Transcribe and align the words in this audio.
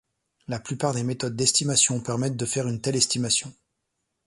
La 0.47 0.57
plupart 0.59 0.95
des 0.95 1.03
méthodes 1.03 1.35
d'estimation 1.35 1.99
permettent 1.99 2.35
de 2.35 2.47
faire 2.47 2.67
une 2.67 2.81
telle 2.81 2.95
estimation. 2.95 3.53